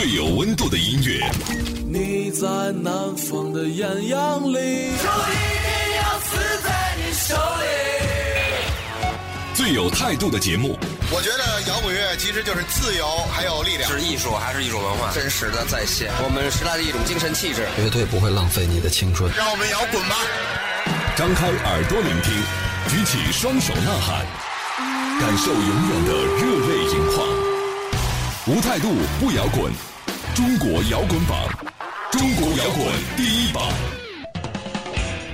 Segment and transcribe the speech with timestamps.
[0.00, 1.30] 最有温度的音乐。
[1.86, 5.68] 你在南方的艳阳里，就一定
[6.00, 7.66] 要死在你手里。
[9.52, 10.78] 最有态度的节目。
[11.12, 15.12] 我觉得摇滚乐其实就是自由，还有力量，是艺术还是艺术文化？
[15.12, 19.30] 真实的再现，我们时代的一种精神气质，绝对不会浪费你的青春。
[19.36, 20.16] 让我们摇滚吧！
[21.14, 22.32] 张开耳朵聆听，
[22.88, 24.24] 举起双手呐喊，
[25.20, 27.28] 感受永远的热泪盈眶。
[28.46, 29.70] 无态度不摇滚，
[30.34, 31.48] 中国摇滚榜，
[32.12, 33.62] 中国摇滚第一榜。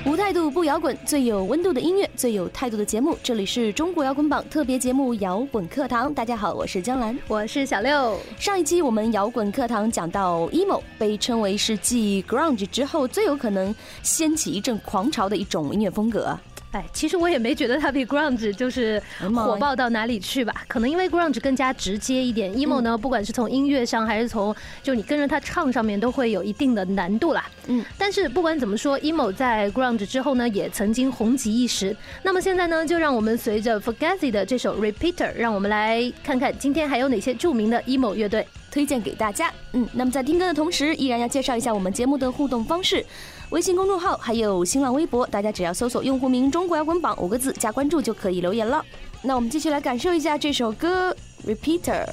[0.06, 3.16] 无态度不摇滚，最有温度的音乐，最有态度的节目。
[3.22, 6.10] 这里是中国摇滚榜特别节目《摇滚课堂》。
[6.14, 8.18] 大家好，我是江兰，我是小六。
[8.38, 16.38] 上一期我们摇滚课堂讲到，emo 被称为是继 grunge 之后最有可能掀起一阵狂潮的一种音乐风格。
[16.76, 19.02] 哎，其实我也没觉得它比 grunge 就是
[19.34, 20.54] 火爆到哪里去吧。
[20.68, 27.48] 可能因为 grunge 更加直接一点，emo 呢，不管是从音乐上还是从就你跟着他唱上面，都会有一定的难度啦。
[27.68, 31.96] 嗯，但是不管怎么说，emo 在 grunge 之后呢，也曾经红极一时。
[32.22, 39.50] 那么现在呢，就让我们随着 Fugazi 的这首 Repeater，让我们来看看今天还有哪些著名的 emo 乐队推荐给大家。
[39.72, 43.02] 嗯，那么在听歌的同时，依然要介绍一下我们节目的互动方式。
[43.50, 48.84] 微信公众号还有新浪微博，大家只要搜索用户名“中国摇滚榜”五个字加关注就可以留言了。
[49.22, 51.12] 那我们继续来感受一下这首歌
[51.48, 52.04] 《Repeater》。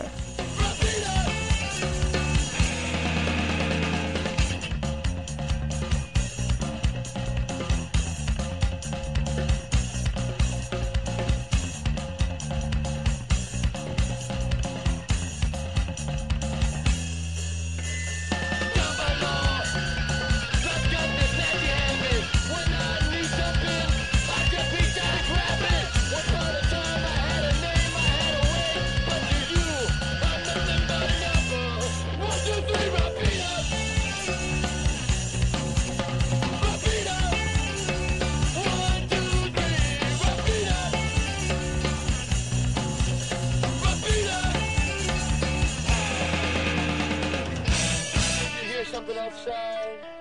[49.14, 50.13] 同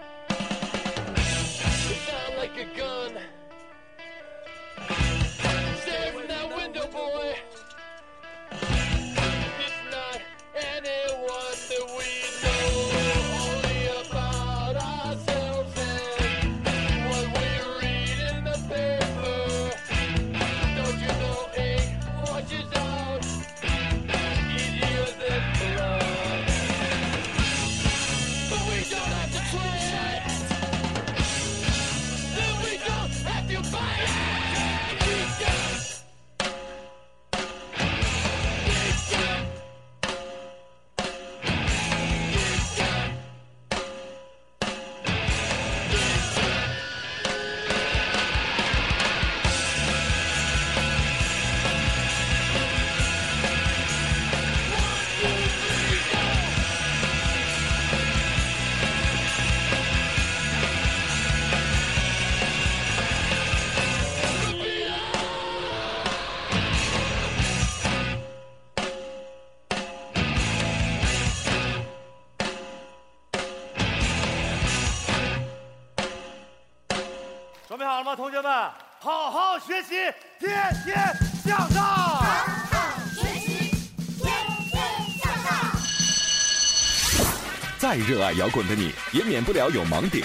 [87.93, 90.25] 再热爱摇滚的你，也免不了有盲点。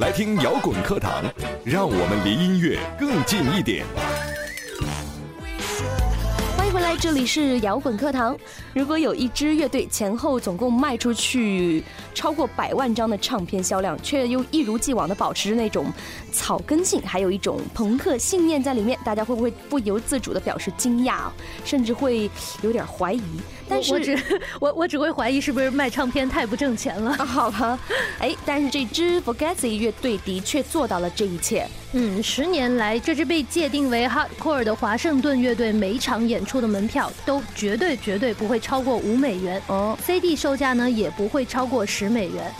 [0.00, 1.22] 来听摇滚课堂，
[1.66, 3.84] 让我们离音乐更近一点。
[6.56, 8.34] 欢迎回来，这里是摇滚课堂。
[8.72, 11.84] 如果有一支乐队前后总共卖出去。
[12.18, 15.86] 超过百万张的唱片销量，却又一如既往的保持着那种
[16.32, 21.28] 草根性，还有一种朋克信念在里面，大家会不会不由自主的表示惊讶，
[21.64, 22.28] 甚至会
[22.62, 23.22] 有点怀疑？
[23.68, 24.18] 但是， 我只
[24.58, 27.12] 我我只会怀疑是不是卖唱片太不挣钱了。
[27.24, 27.78] 好吧，
[28.18, 31.68] 哎，但是这支 Fugazi 乐队的确做到了这一切。
[31.92, 39.62] 嗯，十年来，这支被界定为 Hardcore 的华盛顿乐队，每场演出的门票都绝对绝对不会超过五美元。
[39.68, 42.07] 哦，CD 售价呢也不会超过十。
[42.08, 42.52] 美元，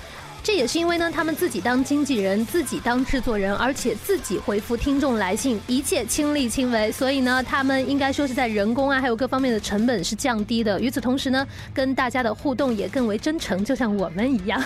[0.43, 10.81] 这也是因为呢，他们自己当经纪人，自己当制作人，而且自己回复听众来信，一切亲力亲为，所以呢，他们应该说是在人工啊，还有各方面的成本是降低的。
[10.81, 14.63] 与此同时呢，跟大家的互动也更为真诚，就像我们一样。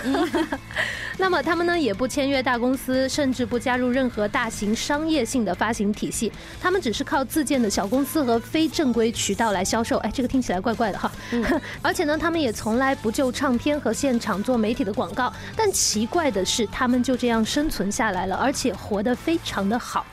[1.17, 6.31] 那么他们呢，也不签约大公司，甚至不加入任何大型商业性的发行体系，
[6.61, 9.97] 他们只是靠自建的小公司和非正规渠道来销售。
[9.97, 11.11] 哎，这个听起来怪怪的哈。
[11.83, 15.31] 而且呢，他们也从来不就唱片和现场做媒体的广告。
[15.55, 20.05] 但奇怪的是，他们就这样生存下来了，而且活得非常的好。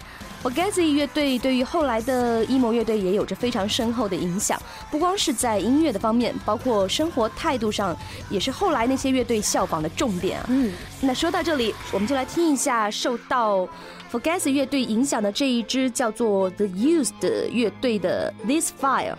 [0.42, 4.58] Fugazi 乐队对于后来的 emo 乐队也有着非常深厚的影响，
[4.90, 7.94] 不光是在音乐的方面，包括生活态度上，
[8.30, 10.46] 也是后来那些乐队效仿的重点啊。
[10.48, 13.68] 嗯，那说到这里，我们就来听一下受到
[14.10, 19.16] Fugazi 乐队影响的这一支叫做 The Used 乐队的 This Fire。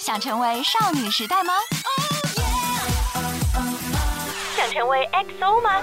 [0.00, 1.52] 想成为少女时代吗？
[4.56, 5.82] 想成为 XO 吗？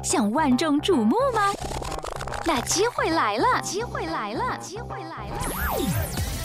[0.00, 1.52] 想万众瞩目吗？
[2.46, 3.60] 那机会来了！
[3.62, 4.56] 机会来了！
[4.58, 5.36] 机会来了！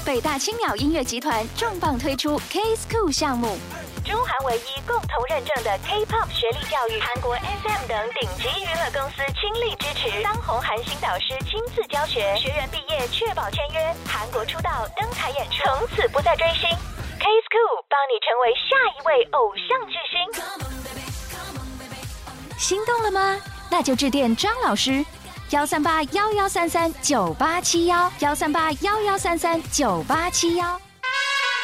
[0.03, 3.59] 北大青鸟音乐集团重磅推出 K School 项目。
[4.07, 16.69] 中韩唯一共同认证的 K-pop 学历教育，韩国 SM 等顶级娱乐公司倾力支持，当红韩星导师亲自教学，学员毕业确保签约，韩国出道登台演出，从此不再追星。
[17.19, 20.15] K School 帮你成为下一位偶像巨星，
[22.57, 23.37] 心动了吗？
[23.69, 25.05] 那就致电张老师，
[25.49, 30.79] 幺三八幺幺三三九八七幺，幺三八幺幺三三九八七幺。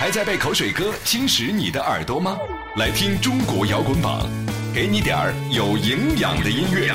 [0.04, 2.38] 还在被口水歌侵蚀你的耳朵吗？
[2.76, 4.30] 来听中国摇滚榜，
[4.76, 6.92] 给你点儿有营养的音乐。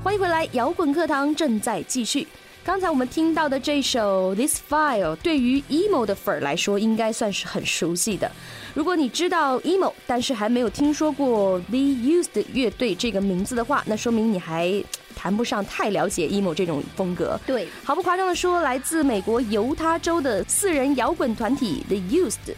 [0.00, 2.24] 欢迎回来，摇滚课堂正在继续。
[2.62, 8.30] 刚才我们听到的这首《This File》，对于 emo 的粉儿来说，应该算是很熟悉的。
[8.74, 14.84] 如果你知道 emo，但是还没有听说过 The Used 乐队这个名字的话，那说明你还。
[15.14, 17.38] 谈不上太了解 emo 这种风格。
[17.46, 22.54] 对，毫不夸张的说，来自美国犹他州的四人摇滚团体 The Used，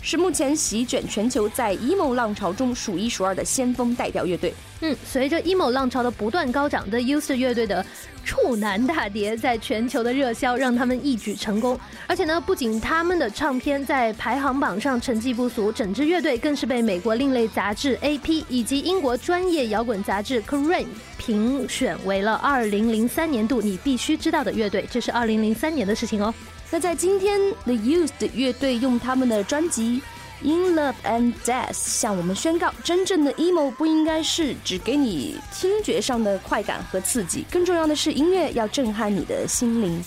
[0.00, 4.54] 是目前席卷全球在 emo 浪潮中数一数二的先锋代表乐队。
[4.80, 7.84] 嗯，随着 emo 浪潮的不断高涨，The Used 乐队的。
[8.24, 20.84] 处男大碟在全球的热销让他们一举成功，而且呢，不仅他们的唱片在排行榜上成绩不俗，整支乐队更是被美国另类杂志 AP 以及英国专业摇滚杂志 Kerrang
[21.16, 24.86] 评选为了2003年度你必须知道的乐队。
[24.90, 26.34] 这是2003年的事情哦。
[26.70, 30.02] 那在今天，The Used 乐队用他们的专辑
[30.46, 40.04] 《In Love and Death》向我们宣告：真正的 emo 不应该是只给你听觉上的快感和刺激，更重要的是音乐要震撼你的心灵，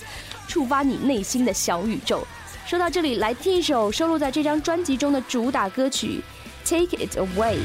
[0.47, 2.25] 触发你内心的小宇宙。
[2.67, 6.21] 说到这里，来听一首收录在这张专辑中的主打歌曲
[6.69, 7.55] 《Take It Away》。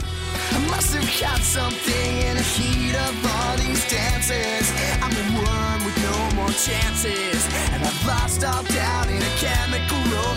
[6.56, 10.35] chances And I've stopped out in a chemical room.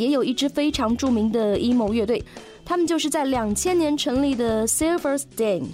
[0.00, 2.24] 也有一支非常著名的 emo 乐队，
[2.64, 5.64] 他们就是在两千年成立的 Silverstein。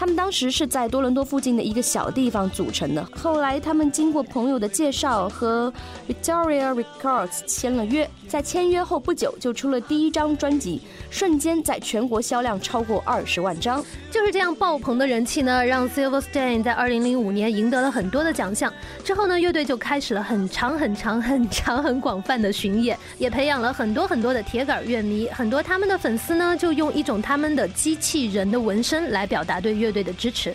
[0.00, 5.70] 他们当时是在多伦多附近的一个小地方组成的，后来他们经过朋友的介绍和
[6.08, 10.80] Victoria Records 签了约，在签约后不久就出了第一张专辑，
[11.10, 13.84] 瞬间在全国销量超过二十万张。
[14.10, 18.72] 就是这样爆棚的人气呢，让 Silverstein 在2005年赢得了很多的奖项。
[19.04, 25.28] 之后呢，乐队就开始了很长、很长、很长、很广泛的巡演，也培养了很多很多的铁杆乐迷。
[25.28, 30.54] 很多他们的粉丝呢，就用一种他们的机器人的纹身来表达对乐队的支持。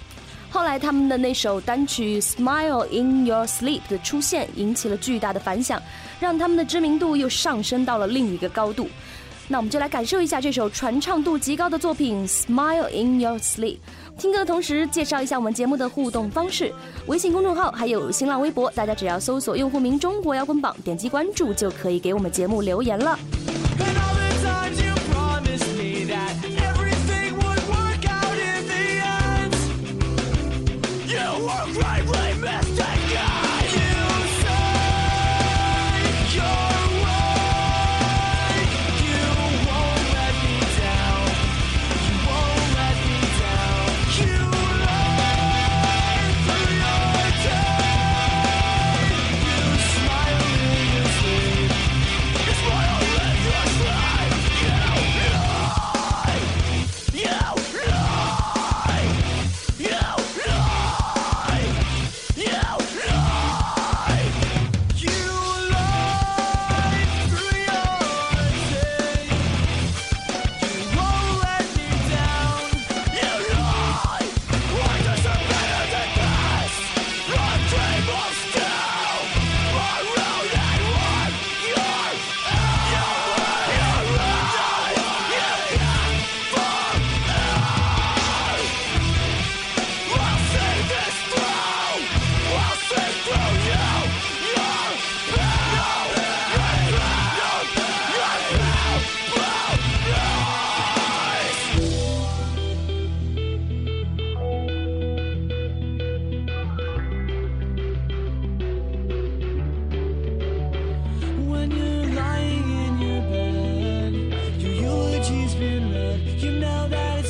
[0.49, 5.81] 后来，他们的那首单曲《Smile in Your Sleep》的出现引起了巨大的反响，
[6.19, 8.87] 让他们的知名度又上升到了另一个高度。
[9.47, 13.75] 那我们就来感受一下这首传唱度极高的作品《Smile in Your Sleep》。
[14.17, 16.73] 听歌的同时，介绍一下我们节目的互动方式：
[17.05, 23.19] 微信公众号还有新浪微博，大家只要搜索用户名“中国摇滚榜”，点击关注就可以给我们节目留言了。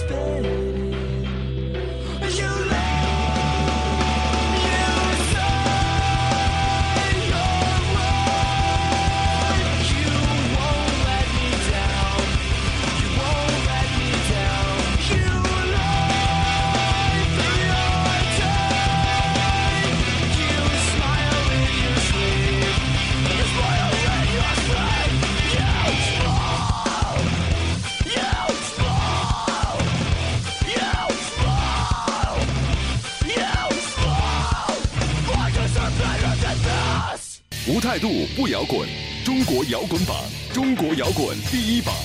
[0.07, 0.35] stay
[38.36, 38.86] 不摇滚，
[39.24, 40.13] 中国摇滚榜，
[40.54, 41.96] 中国摇滚第一榜。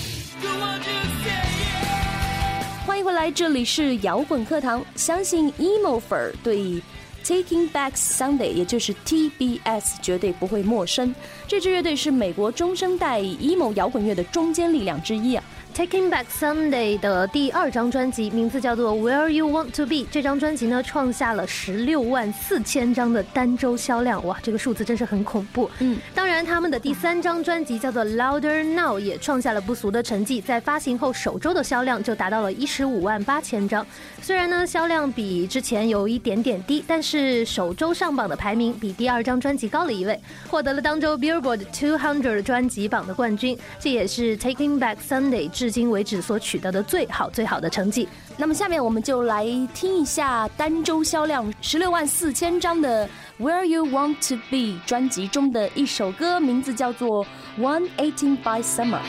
[2.86, 4.80] 欢迎回来，这里是摇滚课堂。
[4.94, 6.80] 相信 emo 粉儿对
[7.24, 11.12] Taking Back Sunday，也就是 TBS，绝对不会陌生。
[11.48, 15.42] 这支乐队是美国中生代 emo 摇滚乐的中坚力量之一啊。
[15.74, 20.04] Taking Back Sunday 的第二张专辑名字叫做 Where You Want to Be。
[20.10, 25.70] 这张专辑呢，创下了十六万四千张的单周销量，哇，这个数字真是很恐怖。
[25.78, 33.86] 嗯，当然，他们的第三张专辑叫做 Louder Now，也创下了不俗的成绩，在发行后首周的销量就达到了一十五万八千张。
[34.20, 43.56] 虽然呢，销量比之前有一点点低，但是首周上榜的排名比第二张专辑高了一位，获得了当周 Billboard 200专辑榜的冠军。
[43.78, 45.48] 这也是 Taking Back Sunday。
[45.60, 48.08] 至今为止所取得的最好最好的成绩。
[48.38, 53.06] 那么下面我们就来听一下单周销量十六万四千张的
[53.44, 57.26] 《Where You Want to Be》专辑中的一首歌，名字叫做
[57.60, 59.00] 《One Eighteen by Summer》。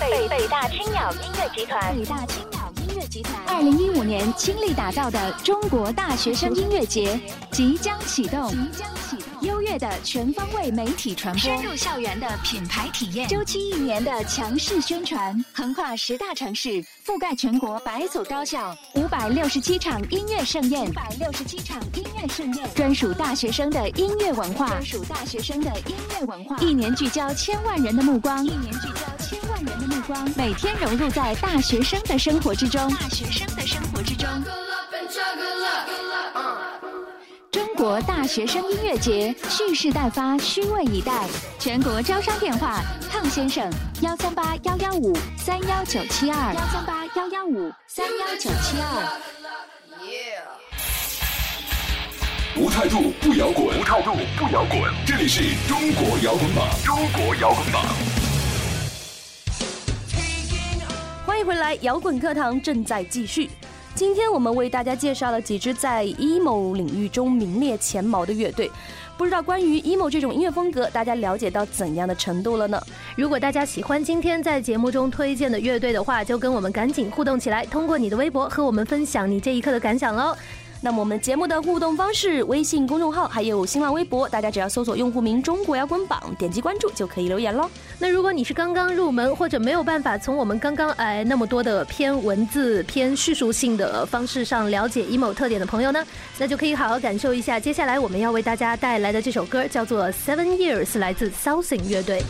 [0.00, 1.94] 北北大青鸟音乐集团。
[1.94, 3.06] 北大青鸟音乐。
[3.06, 3.34] 集团。
[3.46, 8.48] 二零一五年倾力打造的中国大学生音乐节即将启动。
[8.50, 9.42] 即将启动。
[9.42, 29.09] 优越的全方位媒体传播，深入校园的品牌体验，周期一年的强势宣传，横跨十大城市，覆盖全国百所高校，五百六十七场音乐盛宴，五百六十七场音乐盛宴，专属大学生的音乐文化，专属大学生的音乐文化，一年聚焦千万人的目光，一年聚焦
[30.10, 34.28] 光，每天融入在大学生的生活之中，大学生的生活之中。
[37.52, 41.28] 中国大学生音乐节蓄势待发，虚位以待。
[41.60, 43.70] 全国招商电话：汤先生，
[44.00, 49.20] 幺三八幺幺五三幺九七二，幺三八幺幺五三幺九七二。
[52.56, 54.92] 无态度不摇滚，无态度不摇滚。
[55.06, 58.19] 这里是中国摇滚榜，中国摇滚榜。
[61.40, 63.48] 迎回来，摇滚课堂正在继续。
[63.94, 68.70] 今天我们为大家介绍了几支在 emo 领域中名列前茅的乐队，
[69.16, 72.78] 不知道关于 emo 这种音乐风格，大家了解到怎样的程度了呢？
[73.16, 80.36] 如果大家喜欢今天在节目中推荐的乐队的话，就跟我们赶紧互动起来，通过你的微博和我们分享你这一刻的感想喽。
[80.82, 87.68] 那么我们节目的互动方式，微信公众号还有新浪微博，大家只要搜索用户名“中国摇滚榜”，点击关注就可以留言喽。
[87.98, 96.02] 那如果你是刚刚入门，或者没有办法从我们刚刚哎那么多的偏文字、偏叙述性的方式上了解 emo 特点的朋友呢，
[96.38, 102.22] 那就可以好好感受一下接下来我们要为大家带来的这首歌，叫做《Seven Years》，来自 Southing 乐队。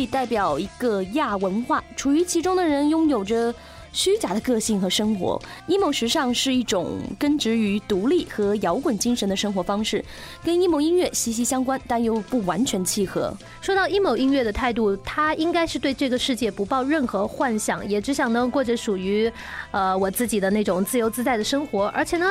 [0.00, 3.54] 以代表一个亚文化，处于其中的人拥有着
[3.92, 5.40] 虚假的个性和生活。
[5.68, 10.02] emo 时尚是一种根植于独立和摇滚精神的生活方式，
[10.42, 13.36] 跟 emo 音乐息息相关，但又不完全契合。
[13.60, 19.30] 说到 emo 音乐的态度，他应该是对这个世界不抱任何幻想，也只想呢过着属于
[19.70, 22.26] 呃我自己的那种自由自在的生活，而且呢。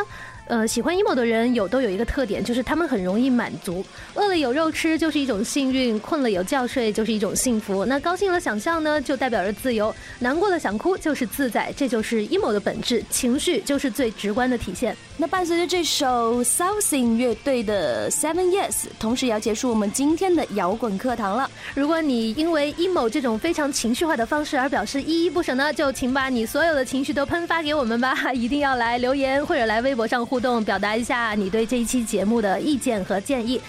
[0.50, 3.86] 呃，喜欢 emo 的人有都有一个特点，就是他们很容易满足。
[4.16, 7.86] 饿了有肉吃就是一种幸运，困了有觉睡就是一种幸福。
[7.86, 11.72] 那高兴了想笑呢，就代表着自由；难过了想哭就是自在。
[11.78, 14.98] 这就是 emo 的本质，情绪就是最直观的体现。
[15.18, 21.48] 那伴随着这首 Southing 乐队的 Seven Years，同时也要结束我们今天的摇滚课堂了。
[21.76, 28.16] 如果你因为 emo 这种非常情绪化的方式而表示依依不舍呢，就请把你所有的情绪都喷发给我们吧！
[28.34, 30.50] 一定要来留言或者来微博上互。
[30.50, 33.62] 动表达一下你对这一期节目的意见和建议。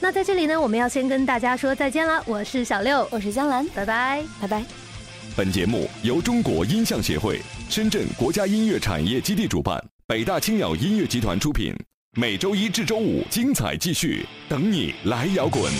[0.00, 2.20] 那在这里呢，我们要先跟大家说再见了。
[2.26, 4.64] 我是小六，我是江兰，拜拜，拜拜。
[5.36, 11.74] 本节目由中国音像协会、深圳国家音乐产业基地主办，北大青鸟音乐集团出品。
[12.16, 15.70] 每周一至周五精彩继续，等你来摇滚。